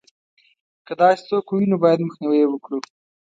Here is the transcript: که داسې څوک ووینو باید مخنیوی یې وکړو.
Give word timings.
که 0.85 0.93
داسې 1.01 1.21
څوک 1.29 1.45
ووینو 1.49 1.77
باید 1.83 2.05
مخنیوی 2.07 2.37
یې 2.41 2.47
وکړو. 2.49 2.79